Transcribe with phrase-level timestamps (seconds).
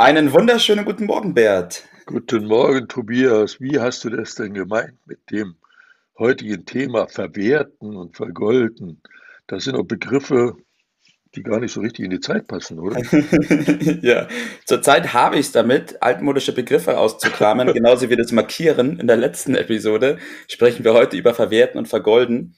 [0.00, 1.82] Einen wunderschönen guten Morgen, Bert.
[2.06, 3.60] Guten Morgen, Tobias.
[3.60, 5.56] Wie hast du das denn gemeint mit dem
[6.16, 9.02] heutigen Thema Verwerten und Vergolden?
[9.48, 10.54] Das sind doch Begriffe,
[11.34, 13.00] die gar nicht so richtig in die Zeit passen, oder?
[14.02, 14.28] ja,
[14.66, 19.00] zurzeit habe ich es damit, altmodische Begriffe auszukramen, genauso wie das Markieren.
[19.00, 22.54] In der letzten Episode sprechen wir heute über Verwerten und Vergolden.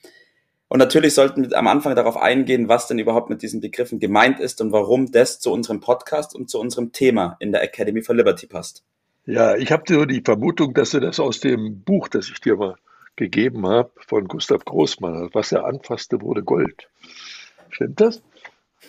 [0.70, 4.38] Und natürlich sollten wir am Anfang darauf eingehen, was denn überhaupt mit diesen Begriffen gemeint
[4.38, 8.14] ist und warum das zu unserem Podcast und zu unserem Thema in der Academy for
[8.14, 8.84] Liberty passt.
[9.26, 12.54] Ja, ich habe so die Vermutung, dass du das aus dem Buch, das ich dir
[12.54, 12.76] mal
[13.16, 16.88] gegeben habe, von Gustav Großmann, was er anfasste, wurde Gold.
[17.70, 18.22] Stimmt das?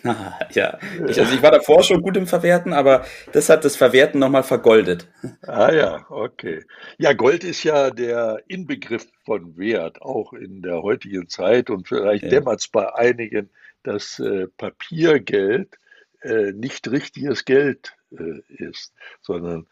[0.52, 4.18] ja, ich, also ich war davor schon gut im Verwerten, aber das hat das Verwerten
[4.18, 5.06] nochmal vergoldet.
[5.42, 6.64] Ah ja, okay.
[6.98, 11.70] Ja, Gold ist ja der Inbegriff von Wert, auch in der heutigen Zeit.
[11.70, 12.30] Und vielleicht ja.
[12.30, 13.50] dämmert es bei einigen,
[13.82, 15.76] dass äh, Papiergeld
[16.22, 19.66] äh, nicht richtiges Geld äh, ist, sondern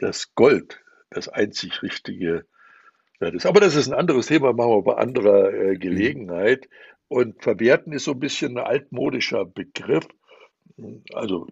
[0.00, 2.44] das Gold das einzig richtige
[3.18, 3.46] Wert ist.
[3.46, 5.78] Aber das ist ein anderes Thema, machen wir bei anderer äh, mhm.
[5.80, 6.68] Gelegenheit.
[7.08, 10.06] Und verwerten ist so ein bisschen ein altmodischer Begriff.
[11.12, 11.46] Also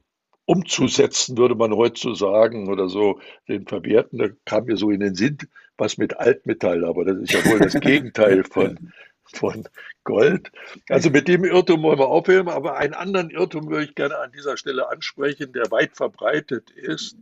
[0.46, 5.00] umzusetzen, würde man heute so sagen, oder so, den verwerten, da kam mir so in
[5.00, 5.38] den Sinn,
[5.77, 8.92] was mit Altmetall, aber das ist ja wohl das Gegenteil von,
[9.24, 9.66] von
[10.05, 10.52] Gold.
[10.88, 14.33] Also mit dem Irrtum wollen wir aufhören, aber einen anderen Irrtum würde ich gerne an
[14.33, 17.16] dieser Stelle ansprechen, der weit verbreitet ist.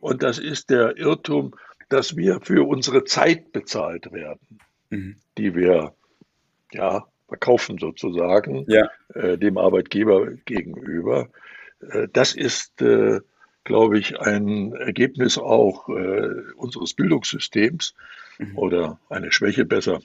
[0.00, 1.54] Und das ist der Irrtum,
[1.88, 4.58] dass wir für unsere Zeit bezahlt werden,
[4.90, 5.16] mhm.
[5.38, 5.94] die wir
[6.72, 8.88] ja verkaufen sozusagen ja.
[9.14, 11.28] äh, dem Arbeitgeber gegenüber.
[11.80, 13.20] Äh, das ist, äh,
[13.64, 17.94] glaube ich, ein Ergebnis auch äh, unseres Bildungssystems
[18.38, 18.58] mhm.
[18.58, 20.00] oder eine Schwäche besser.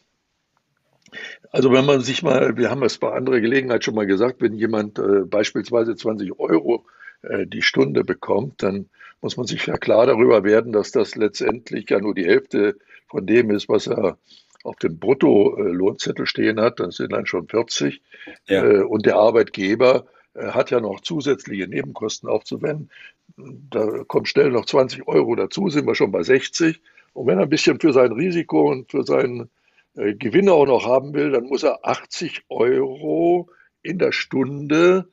[1.52, 4.53] Also wenn man sich mal, wir haben es bei anderer Gelegenheit schon mal gesagt, wenn
[4.53, 6.86] jemand äh, beispielsweise 20 Euro
[7.22, 8.90] äh, die Stunde bekommt, dann
[9.22, 13.25] muss man sich ja klar darüber werden, dass das letztendlich ja nur die Hälfte von
[13.25, 14.18] dem ist, was er
[14.64, 18.02] auf dem Brutto-Lohnzettel stehen hat, das sind dann schon 40.
[18.47, 18.64] Ja.
[18.64, 22.90] Äh, und der Arbeitgeber äh, hat ja noch zusätzliche Nebenkosten aufzuwenden.
[23.38, 26.81] Da kommt schnell noch 20 Euro dazu, sind wir schon bei 60.
[27.14, 29.50] Und wenn er ein bisschen für sein Risiko und für seinen
[29.96, 33.50] äh, Gewinn auch noch haben will, dann muss er 80 Euro
[33.81, 35.08] in der Stunde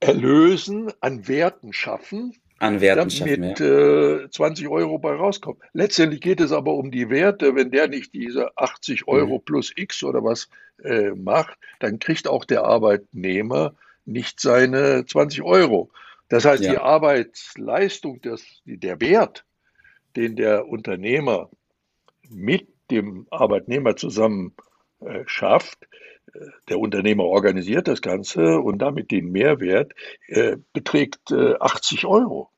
[0.00, 4.24] erlösen, an Werten schaffen, an Werten damit ja.
[4.24, 5.60] äh, 20 Euro bei rauskommt.
[5.72, 7.56] Letztendlich geht es aber um die Werte.
[7.56, 9.44] Wenn der nicht diese 80 Euro mhm.
[9.44, 10.48] plus X oder was
[10.84, 15.90] äh, macht, dann kriegt auch der Arbeitnehmer nicht seine 20 Euro.
[16.28, 16.72] Das heißt, ja.
[16.72, 19.46] die Arbeitsleistung, das, der Wert,
[20.14, 21.48] den der Unternehmer
[22.28, 24.54] mit dem Arbeitnehmer zusammen
[25.00, 25.78] äh, schafft,
[26.68, 29.94] der Unternehmer organisiert das Ganze und damit den Mehrwert
[30.28, 32.50] äh, beträgt äh, 80 Euro,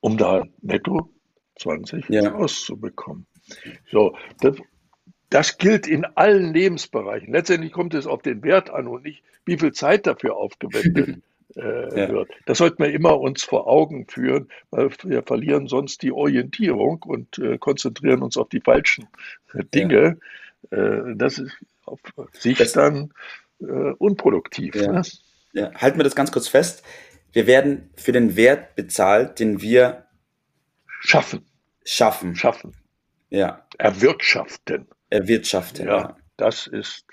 [0.00, 1.12] um da netto
[1.58, 2.30] 20 ja.
[2.30, 3.26] rauszubekommen.
[3.90, 4.56] So, das,
[5.30, 7.32] das gilt in allen Lebensbereichen.
[7.32, 11.22] Letztendlich kommt es auf den Wert an und nicht, wie viel Zeit dafür aufgewendet
[11.56, 12.08] äh, ja.
[12.08, 12.30] wird.
[12.46, 17.38] Das sollten wir immer uns vor Augen führen, weil wir verlieren sonst die Orientierung und
[17.38, 19.08] äh, konzentrieren uns auf die falschen
[19.52, 20.02] äh, Dinge.
[20.02, 20.14] Ja.
[20.70, 22.00] Äh, das ist auf
[22.32, 23.12] sich das, dann
[23.60, 23.64] äh,
[23.98, 24.74] unproduktiv.
[24.74, 24.92] Ja.
[24.92, 25.02] Ne?
[25.52, 25.74] Ja.
[25.74, 26.82] Halten wir das ganz kurz fest.
[27.32, 30.06] Wir werden für den Wert bezahlt, den wir
[31.00, 31.46] schaffen.
[31.84, 32.36] Schaffen.
[32.36, 32.76] Schaffen.
[33.30, 33.66] Ja.
[33.78, 34.86] Erwirtschaften.
[35.10, 35.86] Erwirtschaften.
[35.86, 36.16] Ja, ja.
[36.36, 37.06] das ist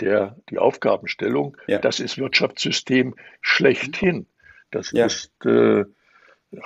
[0.00, 1.56] der, die Aufgabenstellung.
[1.66, 1.78] Ja.
[1.78, 4.26] Das ist Wirtschaftssystem schlechthin.
[4.70, 5.06] Das ja.
[5.06, 5.84] ist äh,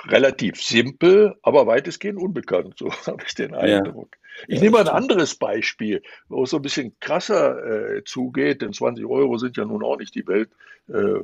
[0.07, 2.75] relativ simpel, aber weitestgehend unbekannt.
[2.77, 4.17] So habe ich den Eindruck.
[4.47, 8.61] Ich ja, nehme mal ein anderes Beispiel, wo es so ein bisschen krasser äh, zugeht,
[8.61, 10.49] denn 20 Euro sind ja nun auch nicht die Welt
[10.87, 11.19] äh,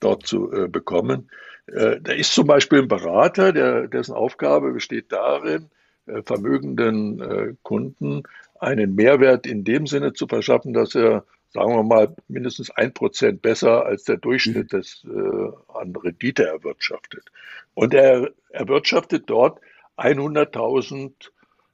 [0.00, 1.30] dort zu äh, bekommen.
[1.66, 5.70] Äh, da ist zum Beispiel ein Berater, der, dessen Aufgabe besteht darin,
[6.06, 8.22] äh, vermögenden äh, Kunden
[8.58, 13.42] einen Mehrwert in dem Sinne zu verschaffen, dass er, sagen wir mal, mindestens ein Prozent
[13.42, 14.76] besser als der Durchschnitt mhm.
[14.76, 15.06] des
[15.68, 17.24] an Rendite erwirtschaftet.
[17.74, 19.60] Und er erwirtschaftet dort
[19.96, 21.30] 100.000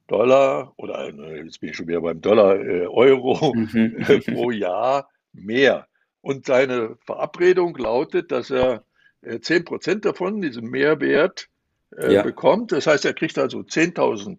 [0.07, 3.97] Dollar oder äh, jetzt bin ich schon wieder beim Dollar, äh, Euro mhm.
[4.09, 5.87] Äh, pro Jahr mehr.
[6.21, 8.85] Und seine Verabredung lautet, dass er
[9.23, 11.49] äh, 10% davon, diesen Mehrwert,
[11.97, 12.23] äh, ja.
[12.23, 12.73] bekommt.
[12.73, 14.39] Das heißt, er kriegt also 10.000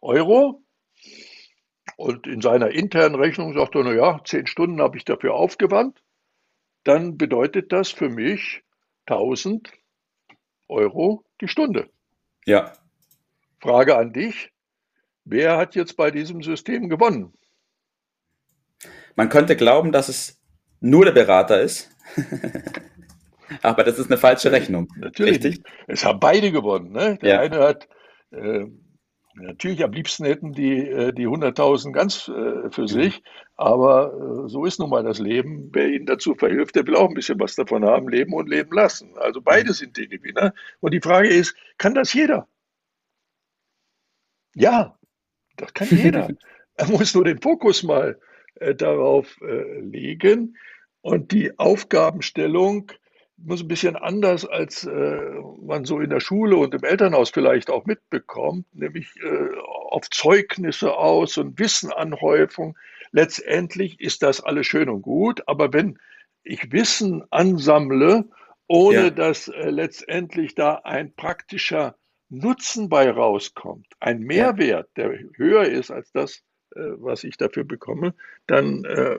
[0.00, 0.62] Euro
[1.96, 6.02] und in seiner internen Rechnung sagt er, naja, 10 Stunden habe ich dafür aufgewandt.
[6.84, 8.62] Dann bedeutet das für mich
[9.06, 9.72] 1000
[10.68, 11.88] Euro die Stunde.
[12.44, 12.72] Ja.
[13.60, 14.52] Frage an dich.
[15.28, 17.32] Wer hat jetzt bei diesem System gewonnen?
[19.16, 20.40] Man könnte glauben, dass es
[20.80, 21.90] nur der Berater ist.
[23.62, 24.88] Aber das ist eine falsche Rechnung.
[24.96, 25.44] Natürlich.
[25.44, 25.64] Richtig?
[25.88, 26.92] Es haben beide gewonnen.
[26.92, 27.18] Ne?
[27.20, 27.40] Der ja.
[27.40, 27.88] eine hat
[28.30, 28.66] äh,
[29.34, 32.86] natürlich am liebsten hätten die äh, die 100.000 ganz äh, für mhm.
[32.86, 33.22] sich,
[33.56, 35.70] aber äh, so ist nun mal das Leben.
[35.72, 38.72] Wer ihnen dazu verhilft, der will auch ein bisschen was davon haben, leben und leben
[38.72, 39.16] lassen.
[39.18, 39.74] Also beide mhm.
[39.74, 40.54] sind die Gewinner.
[40.78, 42.46] Und die Frage ist, kann das jeder?
[44.54, 44.96] Ja,
[45.56, 46.28] das kann jeder.
[46.76, 48.18] er muss nur den Fokus mal
[48.56, 50.56] äh, darauf äh, legen
[51.00, 52.92] und die Aufgabenstellung
[53.36, 55.20] muss ein bisschen anders, als äh,
[55.60, 59.58] man so in der Schule und im Elternhaus vielleicht auch mitbekommt, nämlich äh,
[59.90, 62.76] auf Zeugnisse aus und Wissenanhäufung.
[63.12, 65.98] Letztendlich ist das alles schön und gut, aber wenn
[66.44, 68.24] ich Wissen ansammle,
[68.68, 69.10] ohne ja.
[69.10, 71.96] dass äh, letztendlich da ein praktischer
[72.28, 76.42] Nutzen bei rauskommt, ein Mehrwert, der höher ist als das,
[76.74, 78.14] äh, was ich dafür bekomme,
[78.46, 79.18] dann äh,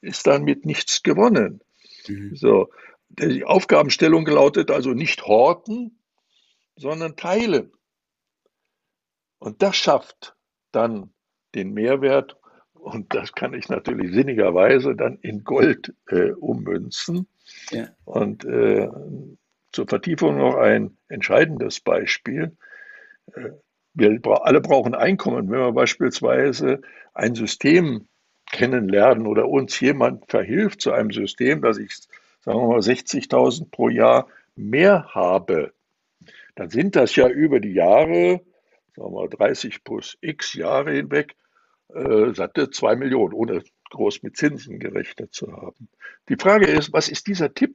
[0.00, 1.60] ist damit nichts gewonnen.
[2.08, 2.34] Mhm.
[2.34, 2.70] So,
[3.08, 5.98] die Aufgabenstellung lautet also nicht horten,
[6.76, 7.72] sondern teilen.
[9.38, 10.34] Und das schafft
[10.72, 11.12] dann
[11.54, 12.36] den Mehrwert
[12.72, 17.28] und das kann ich natürlich sinnigerweise dann in Gold äh, ummünzen.
[17.70, 17.88] Ja.
[18.04, 18.88] Und äh,
[19.72, 22.56] zur Vertiefung noch ein entscheidendes Beispiel.
[23.34, 23.50] Äh,
[23.94, 25.50] wir alle brauchen Einkommen.
[25.50, 26.80] Wenn wir beispielsweise
[27.12, 28.08] ein System
[28.50, 31.94] kennenlernen oder uns jemand verhilft zu einem System, dass ich
[32.40, 35.72] sagen wir mal 60.000 pro Jahr mehr habe,
[36.54, 38.40] dann sind das ja über die Jahre,
[38.94, 41.34] sagen wir mal 30 plus x Jahre hinweg,
[41.94, 45.88] äh, satte 2 Millionen, ohne groß mit Zinsen gerechnet zu haben.
[46.28, 47.74] Die Frage ist, was ist dieser Tipp,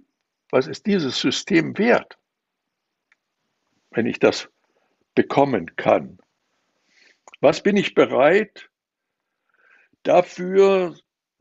[0.49, 2.17] was ist dieses System wert,
[3.91, 4.49] wenn ich das
[5.15, 6.19] bekommen kann?
[7.41, 8.69] Was bin ich bereit
[10.03, 10.95] dafür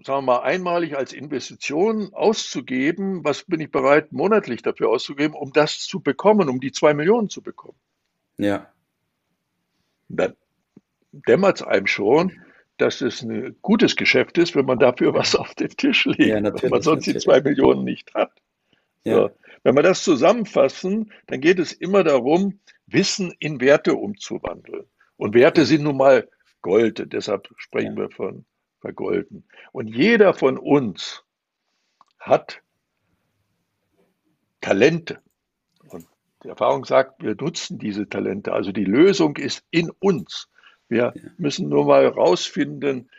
[0.05, 5.53] sagen wir mal, einmalig als Investition auszugeben, was bin ich bereit, monatlich dafür auszugeben, um
[5.53, 7.79] das zu bekommen, um die zwei Millionen zu bekommen?
[8.37, 8.71] Ja.
[10.09, 10.37] Dann
[11.13, 12.33] dämmert es einem schon,
[12.77, 16.63] dass es ein gutes Geschäft ist, wenn man dafür was auf den Tisch legt, ja,
[16.63, 17.25] wenn man sonst natürlich.
[17.25, 18.33] die zwei Millionen nicht hat.
[19.07, 19.15] Ja.
[19.15, 19.31] So.
[19.63, 24.85] Wenn wir das zusammenfassen, dann geht es immer darum, Wissen in Werte umzuwandeln.
[25.17, 26.29] Und Werte sind nun mal
[26.61, 28.03] Gold, deshalb sprechen ja.
[28.03, 28.45] wir von
[28.81, 29.45] vergolden.
[29.73, 31.25] Und jeder von uns
[32.19, 32.63] hat
[34.61, 35.21] Talente.
[35.89, 36.07] Und
[36.43, 38.53] die Erfahrung sagt, wir nutzen diese Talente.
[38.53, 40.49] Also die Lösung ist in uns.
[40.89, 43.11] Wir müssen nur mal herausfinden,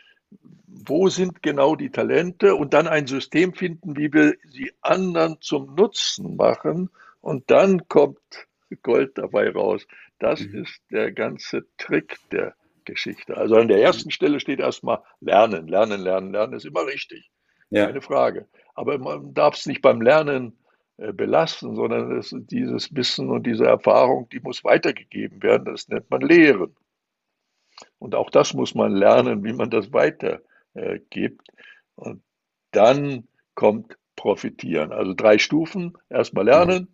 [0.66, 5.74] wo sind genau die Talente und dann ein System finden, wie wir sie anderen zum
[5.74, 6.90] Nutzen machen.
[7.20, 8.18] Und dann kommt
[8.82, 9.86] Gold dabei raus.
[10.18, 10.62] Das mhm.
[10.62, 12.54] ist der ganze Trick der
[12.84, 13.36] Geschichte.
[13.36, 17.30] Also an der ersten Stelle steht erstmal Lernen, Lernen, Lernen, Lernen ist immer richtig.
[17.70, 17.86] Ja.
[17.86, 18.46] Keine Frage.
[18.74, 20.56] Aber man darf es nicht beim Lernen
[20.96, 25.66] äh, belasten, sondern es, dieses Wissen und diese Erfahrung, die muss weitergegeben werden.
[25.66, 26.74] Das nennt man Lehren.
[27.98, 31.48] Und auch das muss man lernen, wie man das weitergibt.
[31.48, 31.52] Äh,
[31.96, 32.22] und
[32.70, 34.90] dann kommt Profitieren.
[34.92, 35.96] Also drei Stufen.
[36.10, 36.88] Erstmal Lernen, mhm.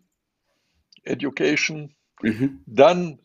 [1.05, 2.63] Education, mhm.
[2.67, 3.19] dann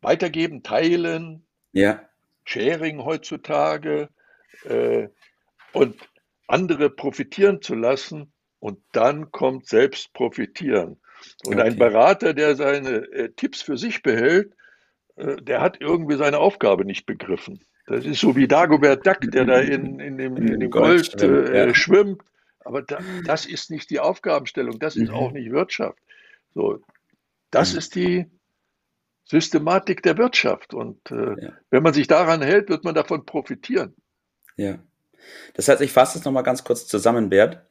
[0.00, 2.02] weitergeben, teilen, ja.
[2.44, 4.08] Sharing heutzutage
[4.64, 5.08] äh,
[5.72, 5.96] und
[6.48, 11.00] andere profitieren zu lassen und dann kommt selbst profitieren.
[11.44, 11.62] Und okay.
[11.62, 14.52] ein Berater, der seine äh, Tipps für sich behält,
[15.16, 17.64] der hat irgendwie seine Aufgabe nicht begriffen.
[17.86, 21.74] Das ist so wie Dagobert Duck, der da in, in dem, in dem Gold, äh,
[21.74, 22.22] schwimmt.
[22.60, 25.14] Aber da, das ist nicht die Aufgabenstellung, das ist mhm.
[25.14, 25.98] auch nicht Wirtschaft.
[26.52, 26.80] So,
[27.50, 27.78] das mhm.
[27.78, 28.26] ist die
[29.24, 30.74] Systematik der Wirtschaft.
[30.74, 31.52] Und äh, ja.
[31.70, 33.94] wenn man sich daran hält, wird man davon profitieren.
[34.56, 34.78] Ja.
[35.54, 37.64] Das heißt, ich fasse es nochmal ganz kurz zusammen, Bert.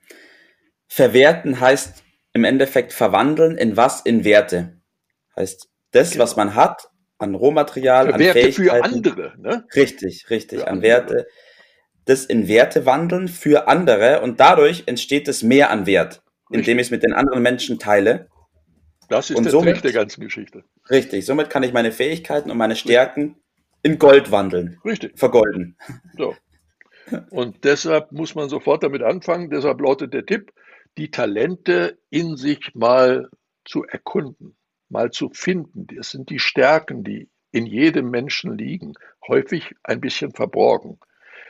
[0.87, 4.01] Verwerten heißt im Endeffekt verwandeln in was?
[4.01, 4.81] In Werte.
[5.35, 6.23] Heißt, das, genau.
[6.23, 9.33] was man hat, an Rohmaterial, an Werte für andere.
[9.37, 9.65] Ne?
[9.75, 10.89] Richtig, richtig, für an andere.
[10.89, 11.27] Werte.
[12.05, 16.59] Das in Werte wandeln für andere und dadurch entsteht es mehr an Wert, richtig.
[16.59, 18.27] indem ich es mit den anderen Menschen teile.
[19.09, 20.63] Das ist und der somit, Trick der ganzen Geschichte.
[20.89, 23.37] Richtig, somit kann ich meine Fähigkeiten und meine Stärken
[23.81, 24.79] in Gold wandeln.
[24.83, 25.17] Richtig.
[25.17, 25.77] Vergolden.
[26.17, 26.33] So.
[27.29, 29.51] Und deshalb muss man sofort damit anfangen.
[29.51, 30.51] Deshalb lautet der Tipp,
[30.97, 33.29] die Talente in sich mal
[33.63, 34.55] zu erkunden,
[34.89, 35.87] mal zu finden.
[35.87, 38.93] Das sind die Stärken, die in jedem Menschen liegen,
[39.27, 40.99] häufig ein bisschen verborgen.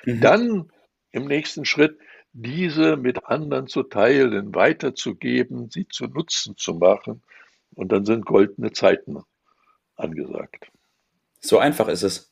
[0.05, 0.21] Mhm.
[0.21, 0.71] Dann
[1.11, 1.97] im nächsten Schritt
[2.33, 7.23] diese mit anderen zu teilen, weiterzugeben, sie zu Nutzen zu machen.
[7.73, 9.23] Und dann sind goldene Zeiten
[9.95, 10.69] angesagt.
[11.39, 12.31] So einfach ist es.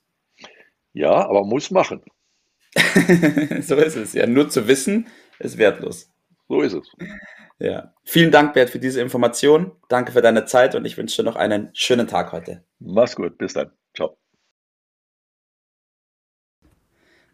[0.92, 2.02] Ja, aber muss machen.
[3.62, 4.14] so ist es.
[4.14, 5.08] Ja, nur zu wissen
[5.40, 6.10] ist wertlos.
[6.48, 6.88] So ist es.
[7.60, 7.94] Ja.
[8.04, 9.72] Vielen Dank, Bert, für diese Information.
[9.88, 12.64] Danke für deine Zeit und ich wünsche dir noch einen schönen Tag heute.
[12.80, 13.38] Mach's gut.
[13.38, 13.72] Bis dann.
[13.96, 14.18] Ciao.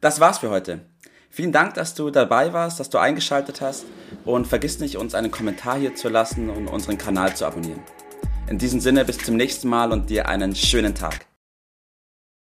[0.02, 0.82] Das war's für heute.
[1.30, 3.86] Vielen Dank, dass du dabei warst, dass du eingeschaltet hast
[4.26, 7.82] und vergiss nicht, uns einen Kommentar hier zu lassen und unseren Kanal zu abonnieren.
[8.50, 11.28] In diesem Sinne bis zum nächsten Mal und dir einen schönen Tag.